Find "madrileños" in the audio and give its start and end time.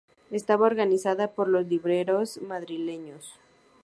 2.41-3.35